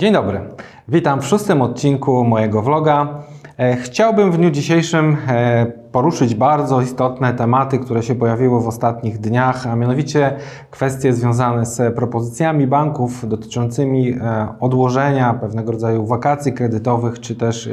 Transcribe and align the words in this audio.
Dzień 0.00 0.12
dobry. 0.12 0.40
Witam 0.88 1.20
w 1.20 1.26
szóstym 1.26 1.62
odcinku 1.62 2.24
mojego 2.24 2.62
vloga. 2.62 3.22
E, 3.58 3.76
chciałbym 3.76 4.32
w 4.32 4.36
dniu 4.36 4.50
dzisiejszym 4.50 5.16
e, 5.28 5.66
poruszyć 5.92 6.34
bardzo 6.34 6.80
istotne 6.80 7.34
tematy, 7.34 7.78
które 7.78 8.02
się 8.02 8.14
pojawiły 8.14 8.60
w 8.62 8.68
ostatnich 8.68 9.18
dniach, 9.18 9.66
a 9.66 9.76
mianowicie 9.76 10.36
kwestie 10.70 11.12
związane 11.12 11.66
z 11.66 11.94
propozycjami 11.94 12.66
banków 12.66 13.28
dotyczącymi 13.28 14.12
e, 14.12 14.48
odłożenia 14.60 15.34
pewnego 15.34 15.72
rodzaju 15.72 16.06
wakacji 16.06 16.52
kredytowych, 16.52 17.20
czy 17.20 17.34
też 17.34 17.70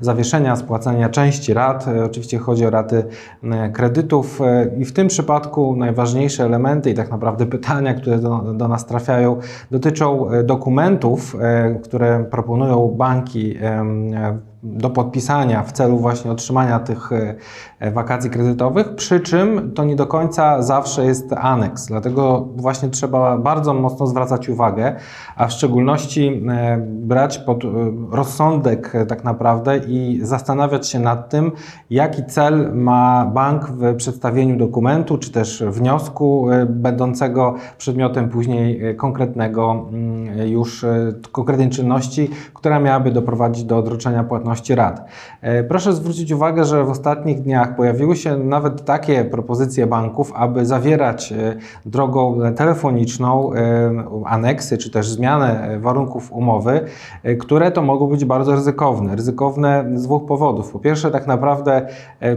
zawieszenia 0.00 0.56
spłacania 0.56 1.08
części 1.08 1.54
rat. 1.54 1.86
Oczywiście 2.06 2.38
chodzi 2.38 2.66
o 2.66 2.70
raty 2.70 3.04
kredytów 3.72 4.40
i 4.78 4.84
w 4.84 4.92
tym 4.92 5.08
przypadku 5.08 5.76
najważniejsze 5.76 6.44
elementy 6.44 6.90
i 6.90 6.94
tak 6.94 7.10
naprawdę 7.10 7.46
pytania, 7.46 7.94
które 7.94 8.18
do, 8.18 8.38
do 8.38 8.68
nas 8.68 8.86
trafiają, 8.86 9.36
dotyczą 9.70 10.26
dokumentów, 10.44 11.36
które 11.82 12.24
proponują 12.24 12.88
banki 12.88 13.54
do 14.64 14.90
podpisania 14.90 15.62
w 15.62 15.72
celu 15.72 15.98
właśnie 15.98 16.30
otrzymania 16.30 16.78
tych 16.78 17.10
e, 17.80 17.90
wakacji 17.90 18.30
kredytowych, 18.30 18.94
przy 18.94 19.20
czym 19.20 19.72
to 19.74 19.84
nie 19.84 19.96
do 19.96 20.06
końca 20.06 20.62
zawsze 20.62 21.04
jest 21.04 21.32
aneks. 21.32 21.86
Dlatego 21.86 22.48
właśnie 22.56 22.88
trzeba 22.88 23.38
bardzo 23.38 23.74
mocno 23.74 24.06
zwracać 24.06 24.48
uwagę, 24.48 24.96
a 25.36 25.46
w 25.46 25.52
szczególności 25.52 26.42
e, 26.48 26.78
brać 26.86 27.38
pod 27.38 27.64
e, 27.64 27.68
rozsądek 28.10 28.92
tak 29.08 29.24
naprawdę 29.24 29.78
i 29.78 30.20
zastanawiać 30.22 30.88
się 30.88 30.98
nad 30.98 31.28
tym, 31.28 31.52
jaki 31.90 32.24
cel 32.24 32.74
ma 32.74 33.30
bank 33.34 33.66
w 33.66 33.96
przedstawieniu 33.96 34.56
dokumentu 34.56 35.18
czy 35.18 35.32
też 35.32 35.62
wniosku 35.66 36.46
będącego 36.68 37.54
przedmiotem 37.78 38.28
później 38.28 38.96
konkretnego 38.96 39.86
mm, 39.92 40.48
już 40.48 40.84
konkretnej 41.32 41.70
czynności, 41.70 42.30
która 42.54 42.80
miałaby 42.80 43.10
doprowadzić 43.10 43.64
do 43.64 43.78
odroczenia 43.78 44.24
płatności 44.24 44.53
rad. 44.70 45.04
E, 45.40 45.64
proszę 45.64 45.92
zwrócić 45.92 46.32
uwagę, 46.32 46.64
że 46.64 46.84
w 46.84 46.90
ostatnich 46.90 47.42
dniach 47.42 47.76
pojawiły 47.76 48.16
się 48.16 48.36
nawet 48.36 48.84
takie 48.84 49.24
propozycje 49.24 49.86
banków, 49.86 50.32
aby 50.34 50.66
zawierać 50.66 51.32
e, 51.32 51.56
drogą 51.86 52.40
telefoniczną 52.56 53.52
e, 53.52 53.58
aneksy 54.24 54.78
czy 54.78 54.90
też 54.90 55.08
zmianę 55.08 55.78
warunków 55.80 56.32
umowy, 56.32 56.80
które 57.38 57.70
to 57.70 57.82
mogą 57.82 58.06
być 58.06 58.24
bardzo 58.24 58.52
ryzykowne. 58.54 59.16
Ryzykowne 59.16 59.84
z 59.94 60.02
dwóch 60.02 60.26
powodów. 60.26 60.72
Po 60.72 60.78
pierwsze, 60.78 61.10
tak 61.10 61.26
naprawdę 61.26 61.86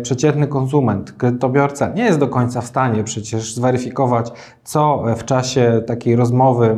przeciętny 0.02 0.48
konsument, 0.48 1.12
kredytobiorca 1.12 1.90
nie 1.90 2.04
jest 2.04 2.20
do 2.20 2.28
końca 2.28 2.62
w 2.62 2.66
stanie 2.66 3.04
przecież 3.04 3.56
zweryfikować, 3.56 4.32
co 4.64 5.04
w 5.16 5.26
czasie 5.26 5.82
takiej 5.88 6.16
rozmowy 6.16 6.78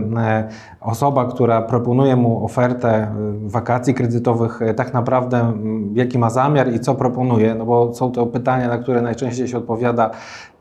osoba, 0.82 1.26
która 1.26 1.62
proponuje 1.62 2.16
mu 2.16 2.45
ofertę 2.45 3.08
wakacji 3.45 3.94
kredytowych, 3.94 4.60
tak 4.76 4.94
naprawdę 4.94 5.28
naprawdę 5.38 5.59
jaki 5.94 6.19
ma 6.19 6.30
zamiar 6.30 6.73
i 6.73 6.80
co 6.80 6.95
proponuje, 6.95 7.55
no 7.55 7.66
bo 7.66 7.94
są 7.94 8.11
to 8.11 8.25
pytania, 8.25 8.67
na 8.67 8.77
które 8.77 9.02
najczęściej 9.02 9.47
się 9.47 9.58
odpowiada 9.58 10.11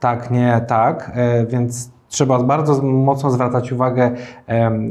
tak, 0.01 0.31
nie, 0.31 0.61
tak, 0.69 1.13
e, 1.15 1.47
więc 1.47 1.91
Trzeba 2.09 2.43
bardzo 2.43 2.83
mocno 2.83 3.31
zwracać 3.31 3.73
uwagę, 3.73 4.11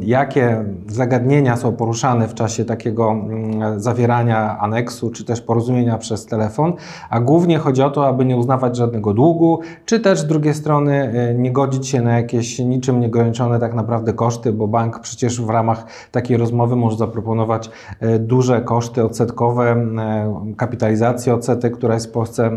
jakie 0.02 0.66
zagadnienia 0.88 1.58
są 1.58 1.74
poruszane 1.74 2.28
w 2.28 2.34
czasie 2.34 2.66
takiego 2.66 3.12
mm, 3.12 3.80
zawierania 3.80 4.59
aneksu 4.59 5.12
czy 5.12 5.26
też 5.26 5.42
porozumienia 5.42 5.98
przez 5.98 6.26
telefon, 6.26 6.74
a 7.09 7.20
głównie 7.20 7.58
chodzi 7.58 7.82
o 7.82 7.90
to, 7.90 8.08
aby 8.08 8.26
nie 8.26 8.38
uznawać 8.38 8.78
żadnego 8.78 9.14
długu, 9.14 9.59
czy 9.86 10.00
też 10.00 10.20
z 10.20 10.28
drugiej 10.28 10.54
strony 10.54 11.12
e, 11.14 11.34
nie 11.34 11.52
godzić 11.52 11.88
się 11.88 12.02
na 12.02 12.18
jakieś 12.18 12.59
niczym 12.59 13.00
nieograniczone 13.00 13.59
tak 13.59 13.74
naprawdę 13.74 14.14
koszty, 14.14 14.53
bo 14.53 14.68
bank 14.68 15.00
przecież 15.00 15.41
w 15.41 15.50
ramach 15.50 15.86
takiej 16.12 16.38
rozmowy 16.38 16.75
może 16.75 16.97
zaproponować 16.97 17.70
e, 18.00 18.20
duże 18.20 18.62
koszty 18.62 19.06
odsetkowe, 19.06 19.72
e, 19.72 20.53
kapitalizację 20.58 21.34
odsetek, 21.34 21.78
która 21.78 21.94
jest 21.94 22.08
w 22.08 22.12
Polsce 22.12 22.52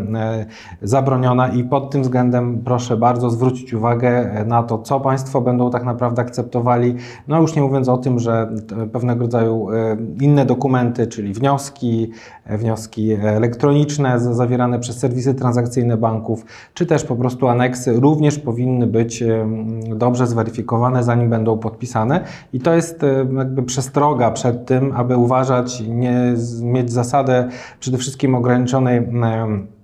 zabroniona 0.81 1.47
i 1.47 1.63
pod 1.63 1.91
tym 1.91 2.01
względem 2.01 2.61
proszę 2.65 2.97
bardzo 2.97 3.29
zwrócić 3.29 3.73
uwagę 3.73 4.45
na 4.51 4.63
to, 4.63 4.77
co 4.77 4.99
państwo 4.99 5.41
będą 5.41 5.71
tak 5.71 5.83
naprawdę 5.83 6.21
akceptowali. 6.21 6.95
No 7.27 7.41
już 7.41 7.55
nie 7.55 7.61
mówiąc 7.61 7.89
o 7.89 7.97
tym, 7.97 8.19
że 8.19 8.49
pewnego 8.91 9.21
rodzaju 9.21 9.69
e, 9.71 9.97
inne 10.21 10.45
dokumenty, 10.45 11.07
czyli 11.07 11.33
wnioski, 11.33 12.11
e, 12.45 12.57
wnioski 12.57 13.13
elektroniczne 13.13 14.19
zawierane 14.19 14.79
przez 14.79 14.99
serwisy 14.99 15.33
transakcyjne 15.33 15.97
banków, 15.97 16.45
czy 16.73 16.85
też 16.85 17.03
po 17.03 17.15
prostu 17.15 17.47
aneksy 17.47 17.99
również 17.99 18.39
powinny 18.39 18.87
być 18.87 19.21
e, 19.21 19.47
dobrze 19.95 20.27
zweryfikowane, 20.27 21.03
zanim 21.03 21.29
będą 21.29 21.57
podpisane. 21.57 22.23
I 22.53 22.59
to 22.59 22.73
jest 22.73 23.05
jakby 23.37 23.63
przestroga 23.63 24.31
przed 24.31 24.65
tym, 24.65 24.91
aby 24.95 25.17
uważać, 25.17 25.83
nie 25.87 26.33
mieć 26.61 26.91
zasadę 26.91 27.49
przede 27.79 27.97
wszystkim 27.97 28.35
ograniczonej 28.35 29.01
E, 29.31 29.80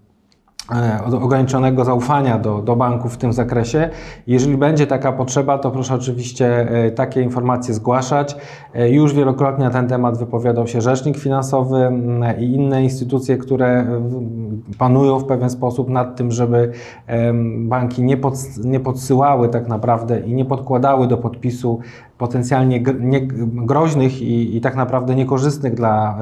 ograniczonego 1.21 1.85
zaufania 1.85 2.39
do, 2.39 2.61
do 2.61 2.75
banków 2.75 3.13
w 3.13 3.17
tym 3.17 3.33
zakresie. 3.33 3.89
Jeżeli 4.27 4.57
będzie 4.57 4.87
taka 4.87 5.11
potrzeba, 5.11 5.57
to 5.57 5.71
proszę 5.71 5.95
oczywiście 5.95 6.69
e, 6.69 6.91
takie 6.91 7.21
informacje 7.21 7.73
zgłaszać. 7.73 8.35
E, 8.73 8.89
już 8.89 9.13
wielokrotnie 9.13 9.65
na 9.65 9.71
ten 9.71 9.87
temat 9.87 10.17
wypowiadał 10.17 10.67
się 10.67 10.81
Rzecznik 10.81 11.17
Finansowy 11.17 11.91
i 12.39 12.43
inne 12.43 12.83
instytucje, 12.83 13.37
które 13.37 13.85
panują 14.77 15.19
w 15.19 15.25
pewien 15.25 15.49
sposób 15.49 15.89
nad 15.89 16.15
tym, 16.15 16.31
żeby 16.31 16.71
banki 17.57 18.03
nie, 18.03 18.17
pod, 18.17 18.33
nie 18.63 18.79
podsyłały 18.79 19.49
tak 19.49 19.67
naprawdę 19.67 20.19
i 20.19 20.33
nie 20.33 20.45
podkładały 20.45 21.07
do 21.07 21.17
podpisu 21.17 21.79
potencjalnie 22.17 22.81
groźnych 23.53 24.21
i, 24.21 24.57
i, 24.57 24.61
tak 24.61 24.75
naprawdę 24.75 25.15
niekorzystnych 25.15 25.73
dla 25.73 26.17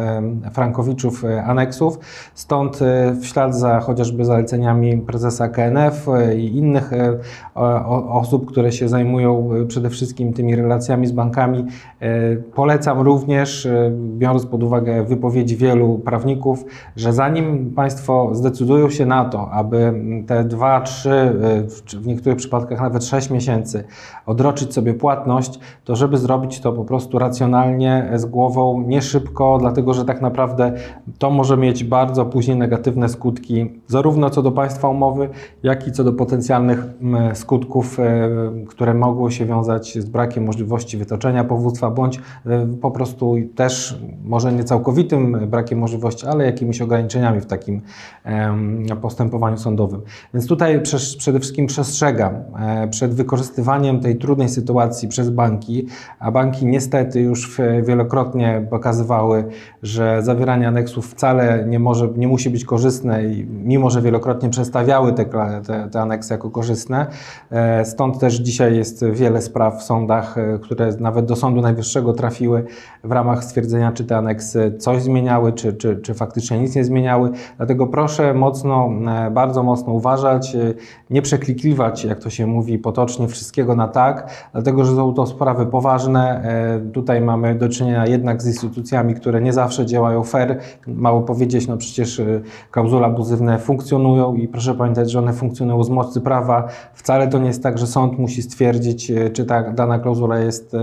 frankowiczów 0.52 1.26
e, 1.26 1.44
aneksów. 1.44 2.00
Stąd 2.34 2.82
e, 2.82 3.12
w 3.12 3.26
ślad 3.26 3.56
za 3.56 3.80
chociażby 3.80 4.26
zaleceniami 4.26 4.98
prezesa 4.98 5.50
KNF 5.50 6.10
e, 6.10 6.38
i 6.38 6.58
innych 6.58 6.92
osób, 8.10 8.46
które 8.46 8.72
się 8.72 8.90
zajmują 8.90 9.50
przede 9.68 9.90
wszystkim 9.90 10.34
tymi 10.34 10.56
relacjami 10.56 11.08
z 11.08 11.12
bankami, 11.12 11.66
polecam 12.56 13.02
również, 13.02 13.68
biorąc 14.18 14.46
pod 14.46 14.64
uwagę 14.64 15.04
wypowiedzi 15.04 15.58
wielu 15.58 16.00
prawników, 16.00 16.66
że 16.96 17.14
zanim 17.14 17.72
Państwo 17.76 18.30
zdecydują 18.34 18.90
się 18.90 19.06
na 19.06 19.26
to, 19.26 19.52
aby 19.52 19.94
te 20.28 20.44
dwa, 20.44 20.82
trzy, 20.82 21.34
w 21.94 22.08
niektórych 22.08 22.38
przypadkach 22.38 22.82
nawet 22.82 23.06
sześć 23.06 23.30
miesięcy 23.30 23.84
odroczyć 24.26 24.74
sobie 24.74 24.94
płatność, 24.94 25.60
to 25.86 25.96
żeby 25.96 26.18
zrobić 26.18 26.60
to 26.60 26.74
po 26.74 26.86
prostu 26.86 27.20
racjonalnie, 27.20 28.12
z 28.16 28.26
głową, 28.26 28.84
nie 28.88 29.02
szybko, 29.02 29.58
dlatego 29.60 29.94
że 29.94 30.06
tak 30.06 30.22
naprawdę 30.22 30.74
to 31.20 31.30
może 31.30 31.58
mieć 31.58 31.84
bardzo 31.84 32.26
później 32.26 32.58
negatywne 32.58 33.10
skutki, 33.10 33.66
zarówno 33.88 34.30
co 34.30 34.42
do 34.42 34.52
państwa 34.52 34.90
umowy, 34.90 35.30
jak 35.64 35.88
i 35.88 35.92
co 35.92 36.04
do 36.04 36.14
potencjalnych 36.14 36.86
skutków, 37.34 38.00
e, 38.00 38.30
które 38.68 38.94
mogły 38.94 39.32
się 39.32 39.46
wiązać 39.46 39.98
z 40.00 40.06
brakiem 40.06 40.46
możliwości 40.46 40.98
wytoczenia 40.98 41.44
powództwa, 41.44 41.92
bądź 41.92 42.20
e, 42.46 42.68
po 42.82 42.92
prostu 42.92 43.36
też 43.56 44.00
może 44.24 44.54
nie 44.54 44.64
całkowitym 44.64 45.48
brakiem 45.48 45.80
możliwości, 45.80 46.28
ale 46.28 46.46
jakimiś 46.46 46.82
ograniczeniami 46.82 47.42
w 47.42 47.46
takim 47.46 47.82
postępowaniu 49.02 49.58
sądowym. 49.58 50.02
Więc 50.34 50.48
tutaj 50.48 50.82
przede 51.18 51.40
wszystkim 51.40 51.68
przestrzegam 51.68 52.34
e, 52.60 52.88
przed 52.88 53.14
wykorzystywaniem 53.14 54.00
tej 54.00 54.16
trudnej 54.16 54.50
sytuacji 54.50 55.08
przez 55.08 55.30
banki, 55.30 55.75
a 56.20 56.32
banki 56.32 56.66
niestety 56.66 57.22
już 57.22 57.62
wielokrotnie 57.84 58.68
pokazywały, 58.70 59.46
że 59.84 60.24
zawieranie 60.24 60.68
aneksów 60.68 61.12
wcale 61.12 61.66
nie, 61.68 61.80
może, 61.80 62.10
nie 62.18 62.28
musi 62.28 62.50
być 62.50 62.66
korzystne, 62.66 63.24
mimo 63.48 63.90
że 63.90 64.02
wielokrotnie 64.02 64.50
przedstawiały 64.50 65.14
te, 65.14 65.26
te, 65.26 65.90
te 65.92 66.02
aneksy 66.02 66.34
jako 66.34 66.50
korzystne. 66.50 67.08
E, 67.52 67.86
stąd 67.86 68.20
też 68.20 68.36
dzisiaj 68.36 68.76
jest 68.78 69.06
wiele 69.06 69.42
spraw 69.42 69.80
w 69.80 69.84
sądach, 69.84 70.38
e, 70.38 70.60
które 70.60 70.90
nawet 71.00 71.26
do 71.26 71.36
Sądu 71.36 71.62
Najwyższego 71.62 72.14
trafiły 72.14 72.66
w 73.04 73.12
ramach 73.12 73.44
stwierdzenia, 73.44 73.92
czy 73.92 74.04
te 74.04 74.18
aneksy 74.18 74.76
coś 74.80 75.02
zmieniały, 75.02 75.54
czy, 75.54 75.74
czy, 75.74 75.98
czy 75.98 76.14
faktycznie 76.14 76.60
nic 76.60 76.76
nie 76.76 76.84
zmieniały. 76.84 77.32
Dlatego 77.58 77.88
proszę 77.88 78.34
mocno, 78.34 78.90
e, 79.28 79.32
bardzo 79.32 79.64
mocno 79.64 79.94
uważać, 79.94 80.58
nie 81.10 81.22
przeklikliwać, 81.22 82.06
jak 82.06 82.20
to 82.20 82.30
się 82.30 82.48
mówi 82.48 82.80
potocznie, 82.80 83.28
wszystkiego 83.28 83.76
na 83.76 83.88
tak, 83.88 84.48
dlatego 84.54 84.86
że 84.86 84.96
są 84.96 85.14
to 85.14 85.26
sprawy 85.26 85.65
poważne. 85.66 86.42
E, 86.44 86.92
tutaj 86.92 87.22
mamy 87.22 87.56
do 87.56 87.70
czynienia 87.70 88.08
jednak 88.08 88.42
z 88.42 88.48
instytucjami, 88.48 89.16
które 89.16 89.42
nie 89.42 89.54
zawsze 89.54 89.86
działają 89.86 90.24
fair. 90.24 90.60
Mało 90.88 91.22
powiedzieć, 91.22 91.68
no 91.68 91.78
przecież 91.78 92.20
e, 92.20 92.42
klauzule 92.72 93.06
abuzywne 93.06 93.60
funkcjonują 93.60 94.36
i 94.36 94.48
proszę 94.48 94.76
pamiętać, 94.76 95.12
że 95.12 95.20
one 95.20 95.34
funkcjonują 95.34 95.84
z 95.84 95.90
mocy 95.90 96.22
prawa. 96.22 96.68
Wcale 96.94 97.28
to 97.28 97.40
nie 97.40 97.48
jest 97.48 97.64
tak, 97.64 97.78
że 97.78 97.88
sąd 97.88 98.20
musi 98.20 98.42
stwierdzić, 98.42 99.12
e, 99.12 99.30
czy 99.30 99.46
ta 99.46 99.72
dana 99.72 100.00
klauzula 100.00 100.40
jest 100.40 100.76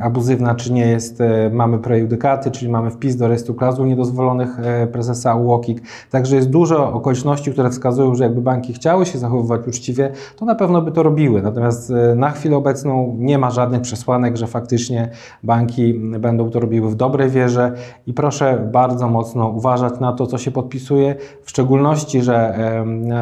abuzywna, 0.00 0.54
czy 0.54 0.72
nie 0.72 0.86
jest. 0.86 1.22
Mamy 1.52 1.78
prejudykaty, 1.78 2.50
czyli 2.50 2.70
mamy 2.70 2.90
wpis 2.90 3.16
do 3.16 3.28
rejestru 3.28 3.54
klauzul 3.54 3.86
niedozwolonych 3.86 4.48
prezesa 4.92 5.34
UOKiK. 5.34 5.82
Także 6.10 6.36
jest 6.36 6.50
dużo 6.50 6.92
okoliczności, 6.92 7.52
które 7.52 7.70
wskazują, 7.70 8.14
że 8.14 8.24
jakby 8.24 8.40
banki 8.40 8.72
chciały 8.72 9.06
się 9.06 9.18
zachowywać 9.18 9.68
uczciwie, 9.68 10.12
to 10.36 10.44
na 10.44 10.54
pewno 10.54 10.82
by 10.82 10.92
to 10.92 11.02
robiły. 11.02 11.42
Natomiast 11.42 11.92
na 12.16 12.30
chwilę 12.30 12.56
obecną 12.56 13.16
nie 13.18 13.38
ma 13.38 13.50
żadnych 13.50 13.80
przesłanek, 13.80 14.36
że 14.36 14.46
faktycznie 14.46 15.08
banki 15.42 15.94
będą 16.18 16.50
to 16.50 16.60
robiły 16.60 16.90
w 16.90 16.94
dobrej 16.94 17.30
wierze 17.30 17.72
i 18.06 18.12
proszę 18.12 18.68
bardzo 18.72 19.08
mocno 19.08 19.48
uważać 19.48 20.00
na 20.00 20.12
to, 20.12 20.26
co 20.26 20.38
się 20.38 20.50
podpisuje, 20.50 21.14
w 21.42 21.50
szczególności, 21.50 22.22
że 22.22 22.54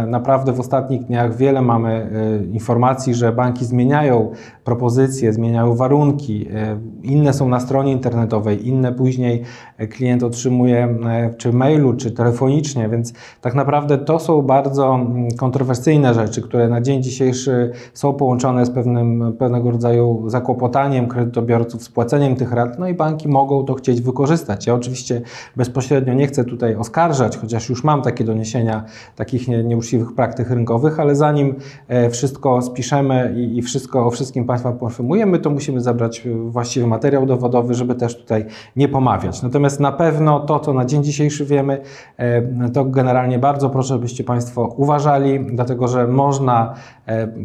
naprawdę 0.07 0.53
w 0.53 0.61
ostatnich 0.61 1.05
dniach 1.05 1.37
wiele 1.37 1.63
mamy 1.63 1.91
e, 1.91 2.45
informacji, 2.45 3.15
że 3.15 3.33
banki 3.33 3.65
zmieniają 3.65 4.31
propozycje, 4.65 5.33
zmieniają 5.33 5.75
warunki, 5.75 6.30
e, 6.53 6.81
inne 7.03 7.33
są 7.33 7.49
na 7.49 7.61
stronie 7.61 7.93
internetowej, 7.93 8.69
inne 8.69 8.93
później 8.93 9.43
klient 9.91 10.23
otrzymuje 10.23 10.85
e, 11.07 11.35
czy 11.35 11.53
mailu, 11.53 11.95
czy 11.95 12.11
telefonicznie, 12.11 12.89
więc 12.89 13.13
tak 13.41 13.55
naprawdę 13.55 13.99
to 13.99 14.19
są 14.19 14.43
bardzo 14.43 14.95
mm, 14.95 15.31
kontrowersyjne 15.31 16.15
rzeczy, 16.15 16.43
które 16.43 16.69
na 16.69 16.81
dzień 16.81 17.03
dzisiejszy 17.03 17.73
są 17.95 18.13
połączone 18.13 18.67
z 18.67 18.71
pewnym, 18.71 19.33
pewnego 19.39 19.71
rodzaju 19.71 20.25
zakłopotaniem 20.27 21.09
kredytobiorców, 21.09 21.83
spłaceniem 21.83 22.37
tych 22.37 22.53
rat, 22.53 22.79
no 22.79 22.89
i 22.89 22.95
banki 22.95 23.29
mogą 23.29 23.65
to 23.65 23.75
chcieć 23.75 24.01
wykorzystać. 24.01 24.67
Ja 24.67 24.75
oczywiście 24.75 25.23
bezpośrednio 25.57 26.15
nie 26.15 26.27
chcę 26.27 26.45
tutaj 26.45 26.75
oskarżać, 26.75 27.37
chociaż 27.37 27.69
już 27.69 27.85
mam 27.85 28.03
takie 28.03 28.25
doniesienia 28.25 28.85
takich 29.17 29.49
nieuczciwych 29.49 30.13
praktyk 30.15 30.51
rynkowych, 30.51 31.01
ale 31.01 31.17
zanim 31.17 31.55
e, 31.89 32.11
wszystko 32.11 32.63
spiszemy 32.63 33.35
i, 33.37 33.59
i 33.59 33.63
wszystko 33.63 34.07
o 34.07 34.11
wszystkim 34.11 34.45
Państwa 34.45 34.73
poinformujemy, 34.73 35.39
to 35.39 35.51
musimy 35.51 35.81
zabrać 35.81 36.20
właściwy 36.29 36.87
materiał 36.87 37.27
dowodowy, 37.27 37.75
żeby 37.75 37.95
też 37.95 38.17
tutaj 38.17 38.45
nie 38.77 38.89
pomawiać. 38.89 39.43
Natomiast 39.43 39.81
na 39.81 39.93
pewno 39.93 40.41
to, 40.41 40.61
co 40.61 40.73
na 40.73 40.85
dzień 40.85 41.05
dzisiejszy 41.05 41.45
wiemy, 41.45 41.81
e, 42.17 42.69
to 42.69 42.85
generalnie 42.85 43.39
bardzo 43.39 43.71
proszę, 43.71 43.99
byście 43.99 44.25
Państwo 44.25 44.75
uważali, 44.77 45.47
dlatego 45.47 45.89
że 45.89 46.07
można 46.07 46.75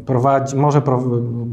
prowadzi, 0.06 0.56
może 0.56 0.82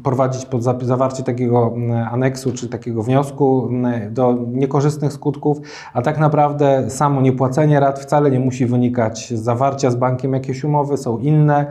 prowadzić 0.03 0.47
pod 0.47 0.63
zawarcie 0.83 1.23
takiego 1.23 1.75
aneksu 2.11 2.53
czy 2.53 2.69
takiego 2.69 3.03
wniosku 3.03 3.71
do 4.11 4.39
niekorzystnych 4.47 5.13
skutków, 5.13 5.59
a 5.93 6.03
tak 6.03 6.19
naprawdę 6.19 6.91
samo 6.91 7.21
niepłacenie 7.21 7.81
rat 7.81 7.99
wcale 7.99 8.31
nie 8.31 8.41
musi 8.41 8.67
wynikać 8.67 9.33
z 9.37 9.43
zawarcia 9.43 9.91
z 9.91 9.97
bankiem 9.97 10.33
jakiejś 10.33 10.65
umowy, 10.65 10.97
są 10.97 11.19
inne 11.19 11.67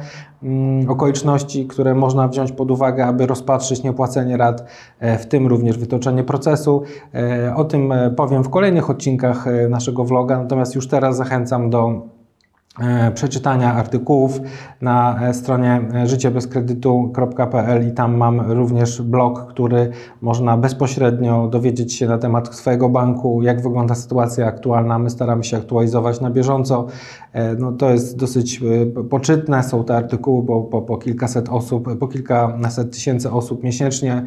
okoliczności, 0.88 1.68
które 1.68 1.96
można 1.96 2.28
wziąć 2.28 2.52
pod 2.52 2.72
uwagę, 2.72 3.06
aby 3.06 3.28
rozpatrzyć 3.28 3.84
niepłacenie 3.84 4.38
rat, 4.38 4.66
e, 5.00 5.18
w 5.18 5.26
tym 5.26 5.48
również 5.48 5.78
wytoczenie 5.78 6.24
procesu. 6.24 6.84
E, 7.14 7.56
o 7.56 7.64
tym 7.64 7.92
e, 7.92 8.10
powiem 8.10 8.44
w 8.44 8.50
kolejnych 8.50 8.90
odcinkach 8.90 9.46
naszego 9.70 10.04
vloga, 10.04 10.40
natomiast 10.40 10.76
już 10.76 10.88
teraz 10.88 11.18
zachęcam 11.18 11.70
do 11.70 12.02
E, 12.02 12.21
przeczytania 13.14 13.74
artykułów 13.74 14.42
na 14.82 15.20
e, 15.22 15.34
stronie 15.34 15.82
e, 15.94 16.08
życiebezkredytu.pl 16.08 17.88
i 17.88 17.92
tam 17.92 18.18
mam 18.18 18.52
również 18.52 19.02
blog, 19.02 19.48
który 19.50 19.92
można 20.22 20.58
bezpośrednio 20.58 21.48
dowiedzieć 21.48 21.94
się 21.94 22.08
na 22.08 22.18
temat 22.18 22.56
swojego 22.56 22.90
banku, 22.90 23.42
jak 23.44 23.62
wygląda 23.62 23.96
sytuacja 23.96 24.48
aktualna. 24.48 25.00
My 25.00 25.10
staramy 25.10 25.44
się 25.44 25.58
aktualizować 25.58 26.22
na 26.22 26.30
bieżąco. 26.30 26.88
No, 27.60 27.72
to 27.72 27.90
jest 27.90 28.18
dosyć 28.18 28.62
poczytne, 29.10 29.64
są 29.64 29.84
te 29.84 29.96
artykuły, 29.96 30.44
bo 30.44 30.62
po, 30.62 30.82
po 30.82 30.98
kilkaset 30.98 31.50
osób, 31.50 31.98
po 32.00 32.08
kilkaset 32.08 32.92
tysięcy 32.92 33.32
osób 33.32 33.64
miesięcznie 33.64 34.26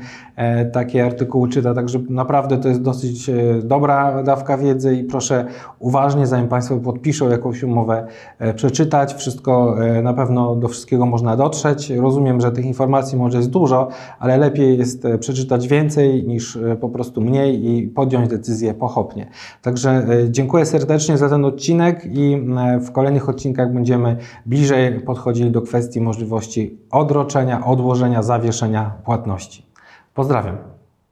takie 0.72 1.06
artykuły 1.06 1.48
czyta, 1.48 1.74
także 1.74 1.98
naprawdę 2.10 2.58
to 2.58 2.68
jest 2.68 2.82
dosyć 2.82 3.30
dobra 3.62 4.22
dawka 4.22 4.58
wiedzy 4.58 4.96
i 4.96 5.04
proszę 5.04 5.46
uważnie, 5.78 6.26
zanim 6.26 6.48
Państwo 6.48 6.76
podpiszą 6.76 7.28
jakąś 7.28 7.62
umowę, 7.62 8.06
E, 8.33 8.33
przeczytać, 8.56 9.14
wszystko 9.14 9.76
e, 9.84 10.02
na 10.02 10.14
pewno 10.14 10.56
do 10.56 10.68
wszystkiego 10.68 11.06
można 11.06 11.36
dotrzeć. 11.36 11.90
Rozumiem, 11.90 12.40
że 12.40 12.52
tych 12.52 12.64
informacji 12.64 13.18
może 13.18 13.38
jest 13.38 13.50
dużo, 13.50 13.88
ale 14.18 14.36
lepiej 14.36 14.78
jest 14.78 15.04
e, 15.04 15.18
przeczytać 15.18 15.68
więcej 15.68 16.24
niż 16.24 16.58
po 16.80 16.88
prostu 16.88 17.20
mniej 17.20 17.66
i 17.66 17.88
podjąć 17.88 18.28
decyzję 18.28 18.74
pochopnie. 18.74 19.30
Także 19.62 20.06
dziękuję 20.30 20.66
serdecznie 20.66 21.18
za 21.18 21.28
ten 21.28 21.44
odcinek 21.44 22.06
i 22.06 22.46
w 22.80 22.92
kolejnych 22.92 23.28
odcinkach 23.28 23.72
będziemy 23.72 24.16
bliżej 24.46 25.00
podchodzili 25.00 25.50
do 25.50 25.62
kwestii 25.62 26.00
możliwości 26.00 26.78
odroczenia, 26.90 27.64
odłożenia, 27.64 28.22
zawieszenia 28.22 28.92
płatności. 29.04 29.66
Pozdrawiam. 30.14 30.56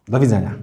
Do 0.09 0.21
widzenia. 0.21 0.55